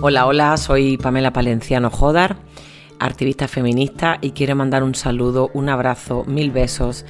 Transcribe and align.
Hola, 0.00 0.26
hola, 0.26 0.56
soy 0.56 0.96
Pamela 0.96 1.32
Palenciano 1.32 1.90
Jodar, 1.90 2.36
activista 3.00 3.48
feminista 3.48 4.18
y 4.20 4.30
quiero 4.30 4.54
mandar 4.54 4.84
un 4.84 4.94
saludo, 4.94 5.50
un 5.54 5.68
abrazo, 5.68 6.22
mil 6.24 6.52
besos 6.52 7.04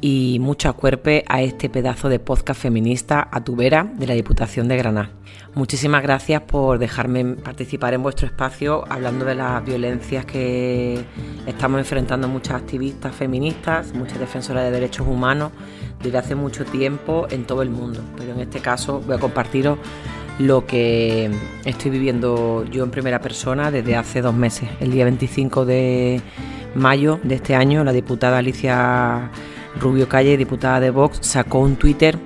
y 0.00 0.38
mucho 0.40 0.68
acuerpe 0.68 1.24
a 1.28 1.40
este 1.40 1.70
pedazo 1.70 2.08
de 2.08 2.18
podcast 2.18 2.60
feminista 2.60 3.28
a 3.30 3.44
tu 3.44 3.54
vera 3.54 3.84
de 3.84 4.08
la 4.08 4.14
Diputación 4.14 4.66
de 4.66 4.76
Granada. 4.76 5.10
Muchísimas 5.54 6.02
gracias 6.02 6.42
por 6.42 6.80
dejarme 6.80 7.36
participar 7.36 7.94
en 7.94 8.02
vuestro 8.02 8.26
espacio 8.26 8.84
hablando 8.90 9.24
de 9.24 9.36
las 9.36 9.64
violencias 9.64 10.26
que 10.26 11.04
estamos 11.46 11.78
enfrentando 11.78 12.26
muchas 12.26 12.60
activistas 12.60 13.14
feministas, 13.14 13.94
muchas 13.94 14.18
defensoras 14.18 14.64
de 14.64 14.72
derechos 14.72 15.06
humanos 15.06 15.52
desde 16.02 16.18
hace 16.18 16.34
mucho 16.34 16.64
tiempo 16.64 17.28
en 17.30 17.44
todo 17.46 17.62
el 17.62 17.70
mundo. 17.70 18.00
Pero 18.16 18.32
en 18.32 18.40
este 18.40 18.58
caso 18.58 19.00
voy 19.06 19.14
a 19.14 19.20
compartiros 19.20 19.78
lo 20.38 20.66
que 20.66 21.30
estoy 21.64 21.90
viviendo 21.90 22.64
yo 22.70 22.84
en 22.84 22.90
primera 22.90 23.20
persona 23.20 23.70
desde 23.70 23.96
hace 23.96 24.22
dos 24.22 24.34
meses. 24.34 24.68
El 24.80 24.90
día 24.90 25.04
25 25.04 25.64
de 25.64 26.20
mayo 26.74 27.20
de 27.22 27.36
este 27.36 27.54
año, 27.54 27.84
la 27.84 27.92
diputada 27.92 28.38
Alicia 28.38 29.30
Rubio 29.80 30.08
Calle, 30.08 30.36
diputada 30.36 30.80
de 30.80 30.90
Vox, 30.90 31.18
sacó 31.22 31.60
un 31.60 31.76
Twitter 31.76 32.18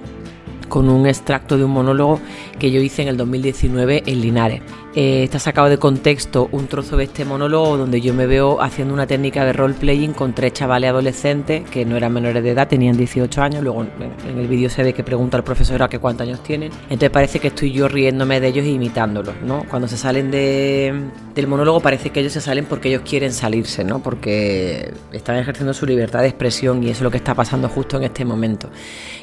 con 0.69 0.89
un 0.89 1.07
extracto 1.07 1.57
de 1.57 1.65
un 1.65 1.71
monólogo 1.71 2.21
que 2.59 2.71
yo 2.71 2.81
hice 2.81 3.03
en 3.03 3.09
el 3.09 3.17
2019 3.17 4.03
en 4.07 4.21
Linares. 4.21 4.63
Eh, 4.99 5.25
está 5.25 5.39
sacado 5.39 5.69
de 5.69 5.77
contexto 5.77 6.49
un 6.53 6.69
trozo 6.69 6.97
de 6.97 7.05
este 7.05 7.27
monólogo 7.27 7.77
donde 7.77 8.01
yo 8.01 8.15
me 8.15 8.27
veo 8.27 8.63
haciendo 8.63 8.95
una 8.95 9.07
técnica 9.07 9.45
de 9.45 9.53
role-playing 9.53 10.15
con 10.15 10.35
tres 10.35 10.55
chavales 10.55 10.89
adolescentes 10.89 11.69
que 11.69 11.85
no 11.85 11.99
eran 11.99 12.15
menores 12.15 12.43
de 12.43 12.53
edad, 12.53 12.67
tenían 12.67 12.97
18 12.97 13.43
años. 13.43 13.63
Luego 13.63 13.83
en 13.83 14.39
el 14.39 14.49
vídeo 14.49 14.71
se 14.71 14.83
ve 14.83 14.95
que 14.95 15.05
pregunta 15.05 15.37
al 15.37 15.45
profesor 15.45 15.83
a 15.83 15.91
qué 15.91 15.99
cuántos 15.99 16.27
años 16.27 16.43
tienen. 16.43 16.73
Entonces 16.85 17.11
parece 17.11 17.41
que 17.41 17.49
estoy 17.49 17.73
yo 17.73 17.89
riéndome 17.89 18.41
de 18.41 18.49
ellos 18.49 18.65
e 18.65 18.71
imitándolos, 18.71 19.35
¿no? 19.43 19.67
Cuando 19.69 19.87
se 19.87 19.99
salen 19.99 20.31
del 20.31 21.47
monólogo 21.47 21.81
parece 21.81 22.09
que 22.09 22.21
ellos 22.21 22.33
se 22.33 22.41
salen 22.41 22.65
porque 22.65 22.89
ellos 22.89 23.03
quieren 23.05 23.35
salirse, 23.35 23.85
¿no? 23.85 24.03
Porque 24.03 24.95
están 25.13 25.37
ejerciendo 25.37 25.75
su 25.75 25.85
libertad 25.85 26.23
de 26.23 26.29
expresión 26.29 26.83
y 26.83 26.87
eso 26.87 27.01
es 27.01 27.03
lo 27.03 27.11
que 27.11 27.19
está 27.19 27.35
pasando 27.35 27.69
justo 27.69 27.99
en 27.99 28.05
este 28.05 28.25
momento. 28.25 28.71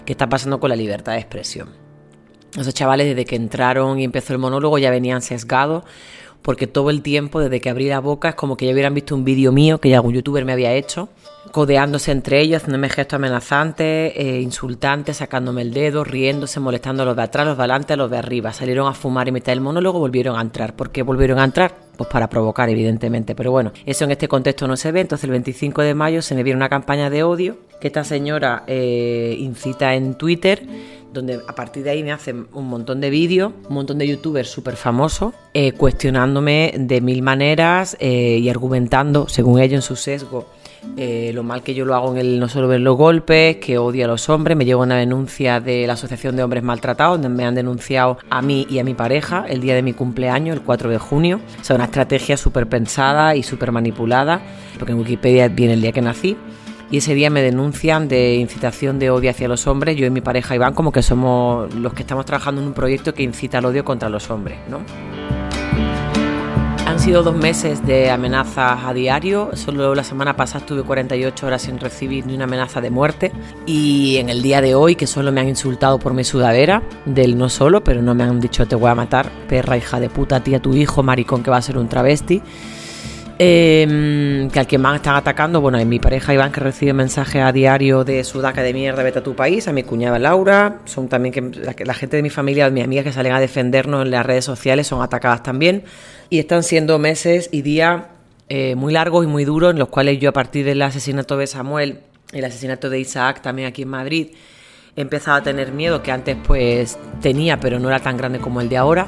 ¿Qué 0.06 0.14
está 0.14 0.30
pasando 0.30 0.60
con 0.60 0.70
la 0.70 0.76
libertad 0.76 1.14
de 1.14 1.20
expresión? 1.20 1.83
Esos 2.58 2.74
chavales 2.74 3.08
desde 3.08 3.26
que 3.26 3.36
entraron 3.36 4.00
y 4.00 4.04
empezó 4.04 4.34
el 4.34 4.40
monólogo 4.40 4.78
ya 4.78 4.92
venían 4.92 5.22
sesgados 5.22 5.84
porque 6.44 6.68
todo 6.68 6.90
el 6.90 7.02
tiempo, 7.02 7.40
desde 7.40 7.60
que 7.60 7.70
abrí 7.70 7.88
la 7.88 8.00
boca, 8.00 8.30
es 8.30 8.36
como 8.36 8.58
que 8.58 8.68
ya 8.68 8.74
hubieran 8.74 8.94
visto 8.94 9.16
un 9.16 9.24
vídeo 9.24 9.52
mío 9.52 9.80
que 9.80 9.90
ya 9.90 9.96
algún 9.96 10.14
youtuber 10.14 10.46
me 10.46 10.52
había 10.52 10.74
hecho, 10.74 11.10
codeándose 11.52 12.12
entre 12.12 12.42
ellos, 12.42 12.62
haciéndome 12.62 12.90
gestos 12.90 13.16
amenazantes, 13.16 14.14
eh, 14.16 14.42
insultantes, 14.42 15.18
sacándome 15.18 15.62
el 15.62 15.74
dedo, 15.74 16.04
riéndose, 16.04 16.60
molestando 16.60 17.04
a 17.04 17.06
los 17.06 17.16
de 17.16 17.24
atrás, 17.24 17.48
los 17.48 17.58
de 17.58 17.64
adelante, 17.64 17.94
a 17.94 17.96
los 17.96 18.12
de 18.12 18.18
arriba. 18.18 18.52
Salieron 18.52 18.88
a 18.88 18.94
fumar 18.94 19.28
y 19.30 19.32
mitad 19.32 19.54
del 19.54 19.62
monólogo, 19.62 20.00
volvieron 20.00 20.38
a 20.38 20.42
entrar. 20.42 20.76
¿Por 20.76 20.92
qué 20.92 21.02
volvieron 21.02 21.40
a 21.40 21.46
entrar? 21.46 21.74
Pues 21.96 22.10
para 22.10 22.28
provocar, 22.28 22.70
evidentemente. 22.70 23.36
Pero 23.36 23.52
bueno, 23.52 23.72
eso 23.86 24.04
en 24.04 24.12
este 24.12 24.28
contexto 24.28 24.68
no 24.68 24.76
se 24.76 24.92
ve. 24.92 25.00
Entonces 25.00 25.24
el 25.24 25.32
25 25.32 25.82
de 25.82 25.96
mayo 25.96 26.22
se 26.22 26.36
me 26.36 26.44
viene 26.44 26.58
una 26.58 26.70
campaña 26.70 27.10
de 27.10 27.24
odio 27.24 27.58
que 27.80 27.88
esta 27.88 28.04
señora 28.04 28.64
eh, 28.68 29.36
incita 29.40 29.94
en 29.94 30.16
Twitter 30.16 30.66
donde 31.14 31.40
a 31.48 31.56
partir 31.56 31.84
de 31.84 31.92
ahí 31.92 32.04
me 32.04 32.12
hacen 32.12 32.48
un 32.54 32.68
montón 32.68 33.00
de 33.00 33.10
vídeos, 33.10 33.54
un 33.70 33.76
montón 33.76 33.98
de 34.00 34.08
youtubers 34.08 34.50
súper 34.50 34.76
famosos, 34.76 35.34
eh, 35.54 35.72
cuestionándome 35.74 36.74
de 36.78 37.02
mil 37.02 37.22
maneras 37.22 37.96
eh, 38.00 38.40
y 38.42 38.50
argumentando, 38.50 39.28
según 39.30 39.60
ellos 39.60 39.76
en 39.76 39.82
su 39.82 39.96
sesgo, 39.96 40.48
eh, 40.98 41.32
lo 41.34 41.44
mal 41.44 41.64
que 41.64 41.74
yo 41.74 41.86
lo 41.86 41.96
hago 41.96 42.12
en 42.12 42.18
el 42.18 42.40
no 42.40 42.50
solo 42.50 42.68
ver 42.68 42.82
los 42.82 42.98
golpes, 42.98 43.58
que 43.58 43.78
odio 43.78 44.06
a 44.06 44.08
los 44.08 44.28
hombres. 44.30 44.58
Me 44.58 44.66
llegó 44.66 44.82
una 44.82 44.98
denuncia 44.98 45.60
de 45.60 45.88
la 45.88 45.94
Asociación 45.94 46.36
de 46.36 46.44
Hombres 46.44 46.62
Maltratados, 46.62 47.22
donde 47.22 47.30
me 47.30 47.46
han 47.46 47.56
denunciado 47.56 48.18
a 48.30 48.42
mí 48.42 48.68
y 48.70 48.80
a 48.80 48.84
mi 48.84 48.94
pareja 48.94 49.46
el 49.48 49.62
día 49.62 49.76
de 49.76 49.82
mi 49.82 49.94
cumpleaños, 49.94 50.58
el 50.58 50.62
4 50.62 50.90
de 50.90 50.98
junio. 50.98 51.40
O 51.62 51.64
sea, 51.64 51.76
una 51.76 51.86
estrategia 51.86 52.36
súper 52.36 52.68
pensada 52.68 53.36
y 53.36 53.44
súper 53.44 53.72
manipulada, 53.72 54.42
porque 54.78 54.92
en 54.92 55.00
Wikipedia 55.00 55.48
viene 55.48 55.74
el 55.74 55.82
día 55.82 55.94
que 55.94 56.02
nací 56.02 56.38
y 56.94 56.98
ese 56.98 57.16
día 57.16 57.32
me 57.32 57.42
denuncian 57.42 58.08
de 58.08 58.36
incitación 58.36 59.00
de 59.00 59.10
odio 59.10 59.32
hacia 59.32 59.48
los 59.48 59.66
hombres. 59.66 59.98
Yo 59.98 60.06
y 60.06 60.12
mi 60.12 60.22
pareja 60.22 60.54
Iván 60.54 60.76
como 60.76 60.92
que 60.92 61.02
somos 61.02 61.74
los 61.74 61.92
que 61.92 62.04
estamos 62.04 62.24
trabajando 62.24 62.62
en 62.62 62.68
un 62.68 62.74
proyecto 62.76 63.16
que 63.16 63.24
incita 63.24 63.58
al 63.58 63.66
odio 63.66 63.84
contra 63.84 64.10
los 64.10 64.30
hombres, 64.30 64.60
¿no? 64.70 64.78
Han 66.86 67.00
sido 67.00 67.24
dos 67.24 67.36
meses 67.36 67.84
de 67.84 68.12
amenazas 68.12 68.86
a 68.86 68.94
diario. 68.94 69.50
Solo 69.54 69.96
la 69.96 70.04
semana 70.04 70.36
pasada 70.36 70.60
estuve 70.60 70.84
48 70.84 71.48
horas 71.48 71.64
sin 71.64 71.80
recibir 71.80 72.28
ni 72.28 72.36
una 72.36 72.44
amenaza 72.44 72.80
de 72.80 72.92
muerte. 72.92 73.32
Y 73.66 74.18
en 74.18 74.30
el 74.30 74.44
día 74.44 74.62
de 74.62 74.76
hoy, 74.76 74.94
que 74.96 75.08
solo 75.08 75.32
me 75.32 75.42
han 75.42 75.48
insultado 75.48 75.98
por 75.98 76.14
mi 76.14 76.24
sudadera, 76.24 76.84
del 77.06 77.40
no 77.40 77.50
solo, 77.50 77.84
pero 77.84 78.04
no 78.04 78.14
me 78.14 78.24
han 78.24 78.40
dicho 78.40 78.68
te 78.68 78.76
voy 78.76 78.92
a 78.92 78.96
matar, 78.96 79.32
perra, 79.50 79.78
hija 79.78 80.00
de 80.00 80.12
puta, 80.12 80.44
tía, 80.44 80.62
tu 80.62 80.76
hijo, 80.76 81.02
maricón 81.02 81.42
que 81.42 81.50
va 81.50 81.58
a 81.58 81.62
ser 81.64 81.80
un 81.80 81.90
travesti. 81.90 82.44
Eh, 83.40 84.48
que 84.54 84.60
al 84.60 84.68
que 84.68 84.78
más 84.78 84.96
están 84.96 85.16
atacando, 85.16 85.60
bueno, 85.60 85.80
es 85.80 85.86
mi 85.88 86.00
pareja 86.00 86.34
Iván 86.34 86.52
que 86.52 86.60
recibe 86.60 86.94
mensajes 86.94 87.42
a 87.42 87.52
diario 87.52 88.04
de 88.04 88.24
Sudaca 88.24 88.62
de 88.62 88.74
mierda, 88.74 89.02
vete 89.02 89.20
a 89.20 89.24
tu 89.24 89.36
país, 89.36 89.68
a 89.68 89.74
mi 89.74 89.82
cuñada 89.82 90.20
Laura, 90.20 90.82
son 90.86 91.10
también 91.10 91.34
que 91.34 91.84
la, 91.84 91.94
gente 91.96 92.18
de 92.18 92.24
mi 92.24 92.30
familia, 92.30 92.70
mis 92.70 92.84
amigas 92.84 93.06
que 93.06 93.12
salen 93.12 93.34
a 93.34 93.40
defendernos 93.40 94.06
en 94.06 94.12
las 94.12 94.26
redes 94.26 94.46
sociales 94.46 94.88
son 94.88 95.02
atacadas 95.02 95.42
también. 95.42 95.84
Y 96.30 96.40
están 96.40 96.64
siendo 96.64 97.00
meses 97.00 97.50
y 97.52 97.64
días 97.64 98.04
eh, 98.50 98.76
muy 98.76 98.94
largos 98.94 99.26
y 99.26 99.28
muy 99.28 99.46
duros 99.46 99.72
en 99.72 99.80
los 99.80 99.90
cuales 99.90 100.20
yo 100.20 100.30
a 100.30 100.34
partir 100.34 100.66
del 100.66 100.82
asesinato 100.82 101.36
de 101.36 101.48
Samuel, 101.48 102.02
el 102.34 102.46
asesinato 102.46 102.90
de 102.90 103.00
Isaac 103.00 103.42
también 103.42 103.68
aquí 103.68 103.82
en 103.82 103.90
Madrid, 103.90 104.28
he 104.96 105.02
empezado 105.02 105.38
a 105.38 105.44
tener 105.44 105.72
miedo 105.72 106.04
que 106.04 106.12
antes 106.12 106.38
pues 106.46 107.00
tenía 107.22 107.60
pero 107.60 107.80
no 107.80 107.88
era 107.90 108.00
tan 108.00 108.16
grande 108.16 108.40
como 108.40 108.62
el 108.62 108.70
de 108.70 108.78
ahora 108.78 109.08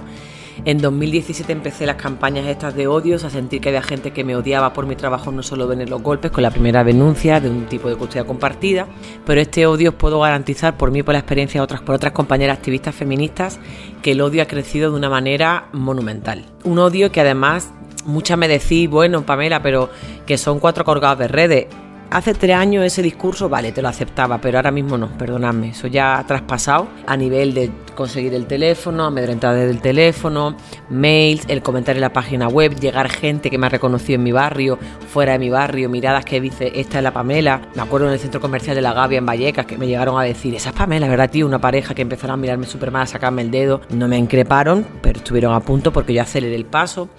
en 0.63 0.77
2017 0.77 1.51
empecé 1.51 1.85
las 1.85 1.97
campañas 1.97 2.47
estas 2.47 2.75
de 2.75 2.87
odios, 2.87 3.23
a 3.23 3.29
sentir 3.29 3.59
que 3.59 3.69
había 3.69 3.81
gente 3.81 4.11
que 4.11 4.23
me 4.23 4.35
odiaba 4.35 4.71
por 4.73 4.85
mi 4.85 4.95
trabajo, 4.95 5.31
no 5.31 5.43
solo 5.43 5.71
en 5.71 5.89
los 5.89 6.01
golpes, 6.01 6.31
con 6.31 6.43
la 6.43 6.51
primera 6.51 6.83
denuncia 6.83 7.39
de 7.39 7.49
un 7.49 7.65
tipo 7.65 7.89
de 7.89 7.95
custodia 7.95 8.23
compartida, 8.23 8.87
pero 9.25 9.41
este 9.41 9.65
odio 9.67 9.89
os 9.89 9.95
puedo 9.95 10.19
garantizar 10.19 10.77
por 10.77 10.91
mí, 10.91 11.03
por 11.03 11.13
la 11.13 11.19
experiencia 11.19 11.59
de 11.59 11.63
otras, 11.63 11.81
por 11.81 11.95
otras 11.95 12.13
compañeras 12.13 12.57
activistas 12.57 12.95
feministas, 12.95 13.59
que 14.01 14.11
el 14.11 14.21
odio 14.21 14.41
ha 14.43 14.45
crecido 14.45 14.91
de 14.91 14.97
una 14.97 15.09
manera 15.09 15.67
monumental. 15.73 16.45
Un 16.63 16.79
odio 16.79 17.11
que 17.11 17.21
además 17.21 17.71
muchas 18.05 18.37
me 18.37 18.47
decís, 18.47 18.89
bueno, 18.89 19.25
Pamela, 19.25 19.61
pero 19.61 19.89
que 20.25 20.37
son 20.37 20.59
cuatro 20.59 20.85
colgados 20.85 21.19
de 21.19 21.27
redes. 21.27 21.67
Hace 22.11 22.33
tres 22.33 22.55
años 22.55 22.85
ese 22.85 23.01
discurso, 23.01 23.49
vale, 23.49 23.71
te 23.71 23.81
lo 23.81 23.89
aceptaba, 23.89 24.39
pero 24.39 24.57
ahora 24.57 24.71
mismo 24.71 24.97
no, 24.97 25.09
perdonadme, 25.17 25.69
eso 25.69 25.87
ya 25.87 26.17
ha 26.17 26.25
traspasado 26.25 26.87
a 27.07 27.17
nivel 27.17 27.53
de 27.53 27.71
conseguir 27.95 28.33
el 28.33 28.45
teléfono, 28.45 29.05
amedrentar 29.05 29.55
desde 29.55 29.71
el 29.71 29.81
teléfono, 29.81 30.55
mails, 30.89 31.43
el 31.47 31.61
comentario 31.61 31.97
en 31.97 32.01
la 32.01 32.13
página 32.13 32.47
web, 32.47 32.79
llegar 32.79 33.09
gente 33.09 33.49
que 33.49 33.57
me 33.57 33.65
ha 33.65 33.69
reconocido 33.69 34.15
en 34.15 34.23
mi 34.23 34.31
barrio, 34.31 34.77
fuera 35.11 35.33
de 35.33 35.39
mi 35.39 35.49
barrio, 35.49 35.89
miradas 35.89 36.25
que 36.25 36.39
dice, 36.39 36.71
esta 36.75 36.97
es 36.97 37.03
la 37.03 37.11
Pamela. 37.11 37.61
Me 37.75 37.81
acuerdo 37.81 38.07
en 38.07 38.13
el 38.13 38.19
centro 38.19 38.39
comercial 38.39 38.75
de 38.75 38.81
la 38.81 38.93
Gavia 38.93 39.17
en 39.17 39.25
Vallecas 39.25 39.65
que 39.65 39.77
me 39.77 39.87
llegaron 39.87 40.19
a 40.19 40.23
decir, 40.23 40.53
esa 40.55 40.69
es 40.69 40.75
Pamela, 40.75 41.07
¿verdad, 41.07 41.29
tío? 41.29 41.45
Una 41.45 41.59
pareja 41.59 41.95
que 41.95 42.01
empezaron 42.01 42.35
a 42.35 42.37
mirarme 42.37 42.65
súper 42.65 42.91
mal, 42.91 43.03
a 43.03 43.07
sacarme 43.07 43.41
el 43.41 43.51
dedo. 43.51 43.81
No 43.89 44.07
me 44.07 44.17
increparon, 44.17 44.85
pero 45.01 45.17
estuvieron 45.17 45.53
a 45.53 45.59
punto 45.59 45.91
porque 45.91 46.13
yo 46.13 46.21
aceleré 46.21 46.55
el 46.55 46.65
paso. 46.65 47.09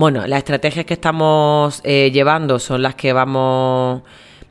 Bueno, 0.00 0.26
las 0.26 0.38
estrategias 0.38 0.86
que 0.86 0.94
estamos 0.94 1.82
eh, 1.84 2.10
llevando 2.10 2.58
son 2.58 2.80
las 2.80 2.94
que 2.94 3.12
vamos 3.12 4.00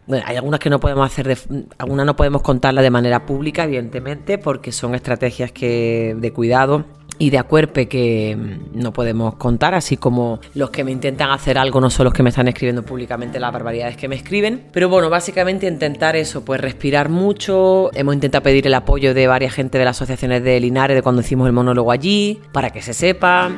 bueno, 0.05 0.23
hay 0.27 0.35
algunas 0.35 0.59
que 0.59 0.69
no 0.69 0.79
podemos 0.79 1.03
hacer, 1.03 1.27
de, 1.27 1.65
algunas 1.79 2.05
no 2.05 2.15
podemos 2.15 2.43
contarlas 2.43 2.83
de 2.83 2.91
manera 2.91 3.25
pública, 3.25 3.63
evidentemente, 3.63 4.37
porque 4.37 4.71
son 4.71 4.93
estrategias 4.93 5.51
que 5.51 6.15
de 6.19 6.33
cuidado 6.33 6.85
y 7.17 7.31
de 7.31 7.39
acuerpe 7.39 7.87
que 7.87 8.37
mm, 8.37 8.79
no 8.79 8.93
podemos 8.93 9.37
contar, 9.37 9.73
así 9.73 9.97
como 9.97 10.39
los 10.53 10.69
que 10.69 10.83
me 10.83 10.91
intentan 10.91 11.31
hacer 11.31 11.57
algo 11.57 11.81
no 11.81 11.89
son 11.89 12.03
los 12.03 12.13
que 12.13 12.21
me 12.21 12.29
están 12.29 12.47
escribiendo 12.47 12.83
públicamente 12.83 13.39
las 13.39 13.51
barbaridades 13.51 13.97
que 13.97 14.07
me 14.07 14.17
escriben. 14.17 14.67
Pero 14.71 14.87
bueno, 14.87 15.09
básicamente 15.09 15.65
intentar 15.65 16.15
eso, 16.15 16.45
pues 16.45 16.61
respirar 16.61 17.09
mucho. 17.09 17.89
Hemos 17.95 18.13
intentado 18.13 18.43
pedir 18.43 18.67
el 18.67 18.75
apoyo 18.75 19.15
de 19.15 19.25
varias 19.25 19.55
gente 19.55 19.79
de 19.79 19.85
las 19.85 19.97
asociaciones 19.97 20.43
de 20.43 20.59
Linares 20.59 20.95
de 20.95 21.01
cuando 21.01 21.21
hicimos 21.21 21.47
el 21.47 21.53
monólogo 21.53 21.91
allí, 21.91 22.39
para 22.51 22.69
que 22.69 22.83
se 22.83 22.93
sepa. 22.93 23.49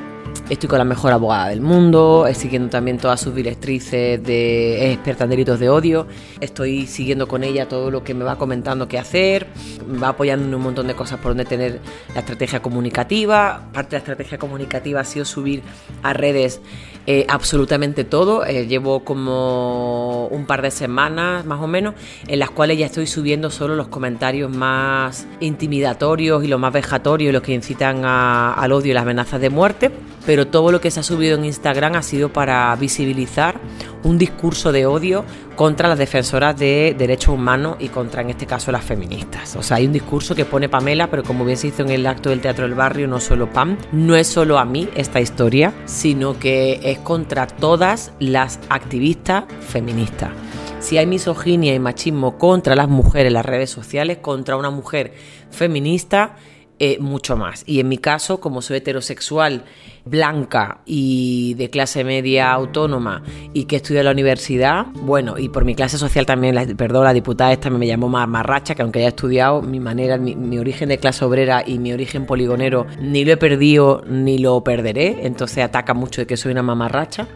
Estoy 0.50 0.68
con 0.68 0.80
la 0.80 0.86
mejor 0.86 1.14
abogada 1.14 1.48
del 1.48 1.62
mundo, 1.62 2.28
siguiendo 2.34 2.70
también 2.70 2.98
todas 2.98 3.22
sus 3.22 3.34
directrices 3.34 4.22
de 4.22 4.88
es 4.88 4.96
experta 4.96 5.24
en 5.24 5.30
delitos 5.30 5.60
de 5.62 5.70
odio. 5.70 6.08
Estoy 6.42 6.88
siguiendo 6.88 7.26
con 7.28 7.46
ella 7.46 7.70
todo 7.70 7.90
lo 7.90 8.04
que 8.04 8.14
me 8.14 8.26
va 8.26 8.38
comentando 8.38 8.90
qué 8.90 9.00
hacer, 9.00 9.48
me 9.88 9.98
va 9.98 10.10
apoyando 10.10 10.46
en 10.46 10.54
un 10.54 10.62
montón 10.62 10.88
de 10.88 10.94
cosas 10.94 11.20
por 11.20 11.32
donde 11.32 11.46
tener 11.46 11.80
la 12.14 12.20
estrategia 12.20 12.62
comunicativa. 12.62 13.70
Parte 13.72 13.92
de 13.92 13.94
la 13.94 14.00
estrategia 14.00 14.38
comunicativa 14.38 15.00
ha 15.00 15.06
sido 15.06 15.24
subir 15.24 15.64
a 16.04 16.12
redes 16.12 16.60
eh, 17.08 17.26
absolutamente 17.28 18.04
todo. 18.04 18.46
Eh, 18.46 18.68
llevo 18.68 19.04
como 19.04 20.28
un 20.28 20.46
par 20.46 20.62
de 20.62 20.72
semanas 20.72 21.46
más 21.46 21.60
o 21.62 21.68
menos 21.68 21.96
en 22.28 22.40
las 22.40 22.52
cuales 22.52 22.78
ya 22.78 22.86
estoy 22.86 23.08
subiendo 23.08 23.50
solo 23.50 23.76
los 23.76 23.88
comentarios 23.88 24.56
más 24.56 25.28
intimidatorios 25.40 26.44
y 26.44 26.48
los 26.48 26.60
más 26.60 26.74
vejatorios, 26.74 27.34
los 27.34 27.42
que 27.42 27.54
incitan 27.54 28.04
al 28.06 28.72
odio 28.72 28.92
y 28.92 28.94
las 28.94 29.04
amenazas 29.04 29.42
de 29.42 29.50
muerte. 29.50 29.92
Pero 30.26 30.48
todo 30.48 30.72
lo 30.72 30.80
que 30.80 30.92
se 30.92 31.00
ha 31.00 31.04
subido 31.04 31.38
en 31.38 31.46
Instagram 31.46 31.96
ha 31.96 32.04
sido 32.04 32.30
para 32.30 32.76
visibilizar 32.76 33.60
un 34.04 34.18
discurso 34.18 34.72
de 34.72 34.86
odio 34.86 35.26
contra 35.56 35.90
las 35.90 35.98
defensoras 35.98 36.58
de 36.58 36.96
derechos 36.98 37.36
humanos 37.36 37.78
y 37.80 37.90
contra, 37.90 38.22
en 38.22 38.30
este 38.32 38.46
caso, 38.46 38.72
las 38.72 38.84
feministas. 38.84 39.56
O 39.56 39.64
sea, 39.64 39.78
hay 39.78 39.86
un 39.86 39.94
discurso 39.94 40.36
que 40.36 40.46
pone 40.46 40.70
Pamela, 40.70 41.10
pero 41.10 41.24
como 41.24 41.46
bien 41.46 41.58
se 41.58 41.68
hizo 41.68 41.84
en 41.84 41.90
el 41.90 42.08
acto 42.08 42.30
del 42.30 42.42
Teatro 42.42 42.66
del 42.66 42.74
Barrio, 42.74 43.08
no 43.08 43.20
solo 43.20 43.52
Pam, 43.52 43.78
no 43.92 44.16
es 44.16 44.28
solo 44.28 44.58
a 44.58 44.66
mí 44.66 44.90
esta 44.96 45.20
historia, 45.22 45.74
sino 45.86 46.40
que 46.40 46.80
es 46.84 47.00
contra 47.00 47.48
todas 47.48 48.14
las 48.20 48.60
activistas 48.70 49.46
feministas. 49.62 50.32
Si 50.80 50.98
hay 50.98 51.06
misoginia 51.06 51.76
y 51.76 51.80
machismo 51.80 52.40
contra 52.40 52.76
las 52.76 52.90
mujeres 52.90 53.28
en 53.28 53.34
las 53.34 53.46
redes 53.46 53.70
sociales, 53.70 54.18
contra 54.18 54.58
una 54.58 54.72
mujer 54.72 55.14
feminista, 55.52 56.38
eh, 56.84 56.98
mucho 57.00 57.38
más. 57.38 57.64
Y 57.68 57.80
en 57.80 57.90
mi 57.90 58.00
caso, 58.00 58.40
como 58.40 58.64
soy 58.64 58.78
heterosexual, 58.78 59.66
blanca 60.04 60.80
y 60.84 61.54
de 61.54 61.70
clase 61.70 62.04
media 62.04 62.52
autónoma 62.52 63.22
y 63.54 63.66
que 63.66 63.76
estudio 63.76 64.00
en 64.00 64.06
la 64.06 64.12
universidad, 64.12 64.88
bueno, 64.96 65.38
y 65.38 65.50
por 65.50 65.64
mi 65.64 65.76
clase 65.76 66.00
social 66.00 66.26
también, 66.26 66.76
perdón, 66.78 67.04
la 67.04 67.14
diputada 67.14 67.52
esta 67.52 67.70
me 67.70 67.86
llamó 67.86 68.10
marracha, 68.10 68.74
que 68.74 68.82
aunque 68.82 68.98
haya 68.98 69.10
estudiado, 69.10 69.62
mi 69.62 69.80
manera, 69.80 70.18
mi, 70.18 70.36
mi 70.36 70.58
origen 70.58 70.90
de 70.90 70.98
clase 70.98 71.24
obrera 71.24 71.64
y 71.64 71.78
mi 71.78 71.94
origen 71.94 72.26
poligonero 72.26 72.88
ni 73.00 73.26
lo 73.26 73.34
he 73.34 73.38
perdido 73.38 74.04
ni 74.08 74.40
lo 74.40 74.64
perderé, 74.64 75.28
entonces 75.28 75.64
ataca 75.64 75.94
mucho 75.94 76.22
de 76.22 76.26
que 76.26 76.36
soy 76.36 76.52
una 76.52 76.64
mamarracha. 76.64 77.28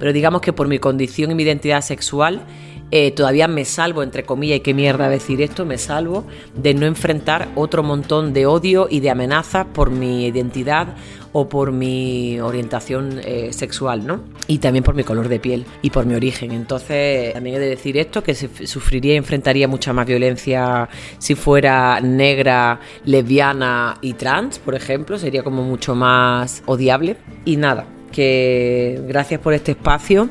Pero 0.00 0.12
digamos 0.12 0.40
que 0.40 0.52
por 0.52 0.66
mi 0.66 0.80
condición 0.80 1.30
y 1.30 1.36
mi 1.36 1.44
identidad 1.44 1.82
sexual, 1.82 2.40
eh, 2.90 3.10
todavía 3.10 3.48
me 3.48 3.64
salvo, 3.64 4.02
entre 4.02 4.24
comillas, 4.24 4.58
y 4.58 4.60
qué 4.60 4.74
mierda 4.74 5.08
decir 5.08 5.42
esto, 5.42 5.66
me 5.66 5.78
salvo 5.78 6.24
de 6.54 6.74
no 6.74 6.86
enfrentar 6.86 7.48
otro 7.54 7.82
montón 7.82 8.32
de 8.32 8.46
odio 8.46 8.88
y 8.90 9.00
de 9.00 9.10
amenazas 9.10 9.66
por 9.66 9.90
mi 9.90 10.26
identidad 10.26 10.96
o 11.32 11.48
por 11.48 11.72
mi 11.72 12.40
orientación 12.40 13.20
eh, 13.22 13.52
sexual, 13.52 14.06
¿no? 14.06 14.20
Y 14.46 14.58
también 14.58 14.82
por 14.82 14.94
mi 14.94 15.04
color 15.04 15.28
de 15.28 15.38
piel 15.38 15.66
y 15.82 15.90
por 15.90 16.06
mi 16.06 16.14
origen. 16.14 16.52
Entonces, 16.52 17.34
también 17.34 17.56
he 17.56 17.58
de 17.58 17.68
decir 17.68 17.98
esto, 17.98 18.22
que 18.22 18.34
sufriría 18.34 19.14
y 19.14 19.16
enfrentaría 19.16 19.68
mucha 19.68 19.92
más 19.92 20.06
violencia 20.06 20.88
si 21.18 21.34
fuera 21.34 22.00
negra, 22.00 22.80
lesbiana 23.04 23.98
y 24.00 24.14
trans, 24.14 24.58
por 24.58 24.74
ejemplo, 24.74 25.18
sería 25.18 25.42
como 25.42 25.62
mucho 25.62 25.94
más 25.94 26.62
odiable. 26.64 27.16
Y 27.44 27.56
nada, 27.56 27.86
que 28.10 29.00
gracias 29.06 29.40
por 29.40 29.52
este 29.52 29.72
espacio 29.72 30.30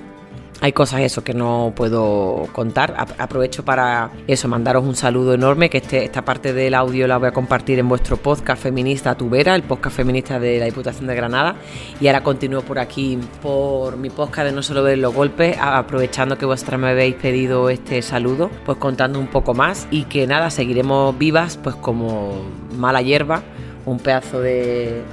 hay 0.59 0.71
cosas 0.73 1.01
eso 1.01 1.23
que 1.23 1.33
no 1.33 1.73
puedo 1.75 2.47
contar. 2.51 2.95
Aprovecho 3.17 3.63
para 3.63 4.11
eso, 4.27 4.47
mandaros 4.47 4.83
un 4.83 4.95
saludo 4.95 5.33
enorme, 5.33 5.69
que 5.69 5.77
este, 5.77 6.03
esta 6.03 6.25
parte 6.25 6.53
del 6.53 6.73
audio 6.73 7.07
la 7.07 7.17
voy 7.17 7.27
a 7.27 7.31
compartir 7.31 7.77
en 7.77 7.87
vuestro 7.87 8.17
podcast 8.17 8.61
feminista 8.61 9.15
Tubera, 9.15 9.55
el 9.55 9.63
podcast 9.63 9.95
feminista 9.95 10.39
de 10.39 10.59
la 10.59 10.65
Diputación 10.65 11.07
de 11.07 11.15
Granada. 11.15 11.55
Y 12.01 12.07
ahora 12.07 12.23
continúo 12.23 12.61
por 12.63 12.79
aquí, 12.79 13.19
por 13.41 13.97
mi 13.97 14.09
podcast 14.09 14.47
de 14.47 14.51
No 14.51 14.63
solo 14.63 14.81
ver 14.83 14.97
los 14.97 15.13
golpes, 15.13 15.57
aprovechando 15.59 16.37
que 16.37 16.45
vosotras 16.45 16.79
me 16.79 16.89
habéis 16.89 17.15
pedido 17.15 17.69
este 17.69 18.01
saludo, 18.01 18.49
pues 18.65 18.79
contando 18.79 19.19
un 19.19 19.27
poco 19.27 19.53
más 19.53 19.87
y 19.91 20.05
que 20.05 20.25
nada, 20.25 20.49
seguiremos 20.49 21.17
vivas, 21.17 21.57
pues 21.57 21.75
como 21.75 22.33
mala 22.75 23.01
hierba, 23.01 23.43
un 23.85 23.99
pedazo 23.99 24.41
de, 24.41 25.03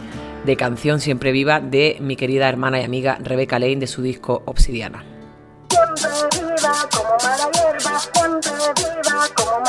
de 0.47 0.57
canción 0.57 1.01
siempre 1.01 1.33
viva 1.33 1.61
de 1.61 1.99
mi 2.01 2.17
querida 2.17 2.49
hermana 2.49 2.81
y 2.81 2.85
amiga 2.85 3.19
Rebeca 3.23 3.59
Lane 3.59 3.77
de 3.77 3.87
su 3.87 4.03
disco 4.03 4.43
Obsidiana 4.47 5.14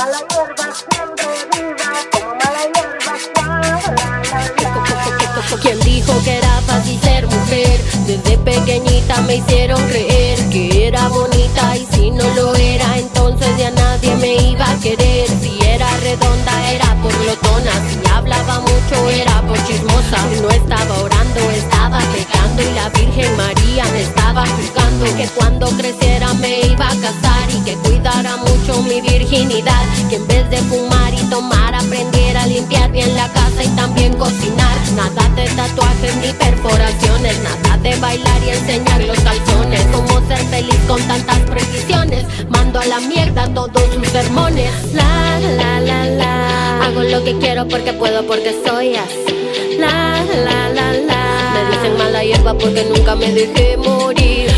mala 0.05 0.19
hierba, 0.29 0.67
siempre 0.75 1.25
viva 1.51 1.91
como 2.11 2.35
mala 2.35 2.63
hierba. 2.73 3.13
¿Quién 5.61 5.79
dijo 5.79 6.13
que 6.23 6.37
era 6.37 6.61
fácil 6.67 6.99
ser 7.01 7.25
mujer? 7.27 7.79
Desde 8.05 8.37
pequeñita 8.37 9.21
me 9.21 9.37
hicieron 9.37 9.81
creer 9.87 10.37
que 10.49 10.87
era 10.87 11.07
bonita 11.07 11.75
y 11.77 11.87
si 11.91 12.11
no 12.11 12.23
lo 12.35 12.55
era, 12.55 12.97
entonces 12.99 13.49
ya 13.57 13.71
nadie 13.71 14.15
me 14.17 14.35
iba 14.51 14.69
a 14.69 14.79
querer. 14.79 15.27
Si 15.41 15.59
era 15.65 15.87
redonda 15.97 16.71
era 16.71 16.95
por 17.01 17.11
glotona, 17.23 17.71
si 17.89 17.99
hablaba 18.11 18.59
mucho 18.59 19.09
era 19.09 19.41
por 19.41 19.57
chismosa. 19.65 20.17
No 20.41 20.49
estaba 20.49 20.99
orando, 21.01 21.49
estaba 21.51 21.99
pecando 22.13 22.61
y 22.61 22.73
la 22.75 22.89
Virgen 22.89 23.35
María 23.37 23.85
me 23.85 24.01
estaba 24.01 24.45
juzgando 24.45 25.05
que 25.17 25.27
cuando 25.29 25.67
creciera 25.69 26.31
me 26.35 26.59
iba 26.59 26.85
a 26.85 26.95
casar 26.95 27.49
y 27.49 27.61
que 27.63 27.75
Que 29.35 30.15
en 30.15 30.27
vez 30.27 30.49
de 30.49 30.57
fumar 30.59 31.13
y 31.13 31.17
tomar 31.29 31.75
aprendiera 31.75 32.43
a 32.43 32.47
limpiar 32.47 32.89
bien 32.89 33.13
la 33.17 33.27
casa 33.33 33.65
y 33.65 33.67
también 33.75 34.13
cocinar. 34.13 34.77
Nada 34.95 35.27
de 35.35 35.43
tatuajes 35.49 36.15
ni 36.21 36.31
perforaciones, 36.31 37.37
nada 37.39 37.77
de 37.79 37.95
bailar 37.97 38.41
y 38.45 38.51
enseñar 38.51 39.03
los 39.03 39.19
calzones. 39.19 39.81
Cómo 39.91 40.25
ser 40.29 40.37
feliz 40.37 40.79
con 40.87 41.01
tantas 41.01 41.39
precisiones. 41.41 42.23
Mando 42.49 42.79
a 42.79 42.85
la 42.85 43.01
mierda 43.01 43.53
todos 43.53 43.83
sus 43.93 44.07
sermones. 44.07 44.71
La 44.93 45.37
la 45.57 45.81
la 45.81 46.05
la. 46.05 46.85
Hago 46.85 47.03
lo 47.03 47.21
que 47.25 47.37
quiero 47.37 47.67
porque 47.67 47.91
puedo, 47.91 48.25
porque 48.25 48.55
soy 48.65 48.95
así. 48.95 49.77
La 49.77 50.23
la 50.45 50.69
la 50.69 50.93
la. 50.93 51.51
Me 51.53 51.75
dicen 51.75 51.97
mala 51.97 52.23
hierba 52.23 52.57
porque 52.57 52.85
nunca 52.85 53.15
me 53.17 53.33
dejé 53.33 53.75
morir. 53.75 54.54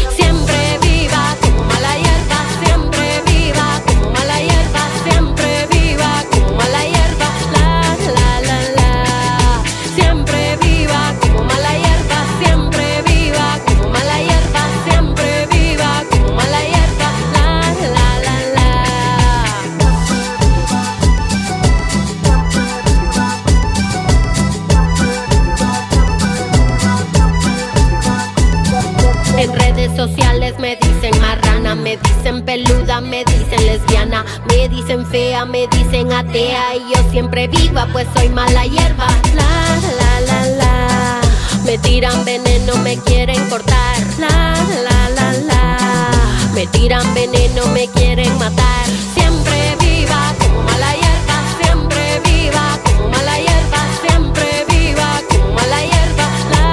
Matar. 48.36 48.86
Siempre 49.16 49.76
viva 49.80 50.34
como 50.40 50.62
mala 50.64 50.92
hierba, 50.94 51.38
siempre 51.62 52.20
viva 52.26 52.80
como 52.84 53.10
mala 53.10 53.38
hierba, 53.40 53.82
siempre 54.02 54.66
viva 54.70 55.22
como 55.30 55.54
mala 55.54 55.80
hierba. 55.82 56.28
La 56.54 56.66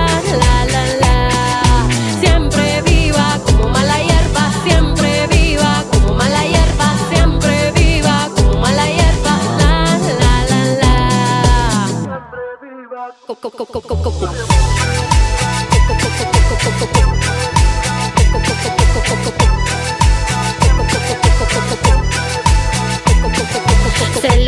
la 0.42 0.54
la 0.72 0.84
la. 1.02 1.14
Siempre 2.20 2.82
viva 2.82 3.38
como 3.44 3.68
mala 3.68 3.98
hierba, 3.98 4.44
siempre 4.64 5.26
viva 5.28 5.84
como 5.90 6.14
mala 6.14 6.42
hierba, 6.44 6.88
siempre 7.10 7.72
viva 7.72 8.28
como 8.36 8.60
mala 8.60 8.86
hierba. 8.86 9.34
La 9.60 9.72
la 10.20 10.34
la 10.50 10.60
la. 10.82 10.92
Co- 13.26 13.50
co- 13.50 14.53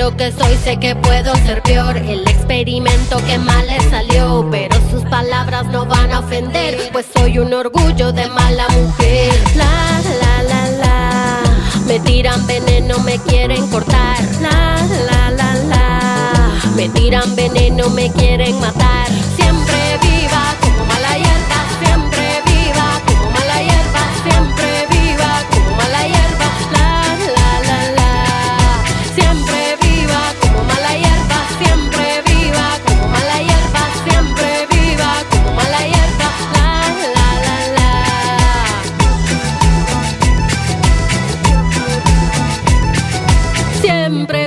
lo 0.07 0.17
que 0.17 0.31
soy, 0.31 0.57
sé 0.63 0.77
que 0.77 0.95
puedo 0.95 1.35
ser 1.47 1.63
peor. 1.63 1.97
El 1.97 2.21
experimento 2.29 3.17
que 3.27 3.39
mal 3.39 3.67
le 3.67 3.81
salió, 3.91 4.47
pero 4.53 4.77
sus 4.89 5.03
palabras 5.07 5.67
no 5.67 5.85
van 5.85 6.13
a 6.13 6.21
ofender, 6.21 6.91
pues 6.93 7.07
soy 7.13 7.41
un 7.41 7.53
orgullo 7.53 8.13
de 8.13 8.29
mala 8.29 8.69
mujer. 8.69 9.33
La 9.57 10.01
la 10.21 10.43
la 10.51 10.71
la. 10.83 11.41
Me 11.89 11.99
tiran 11.99 12.47
veneno, 12.47 13.01
me 13.01 13.19
quieren 13.19 13.67
cortar. 13.69 14.19
La 14.41 14.77
la 15.09 15.31
la 15.31 15.55
la. 15.73 16.53
Me 16.77 16.89
tiran 16.91 17.35
veneno, 17.35 17.91
me 17.91 18.13
quieren 18.13 18.61
matar. 18.61 18.86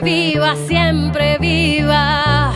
Viva, 0.02 0.56
siempre 0.56 1.38
viva 1.40 2.54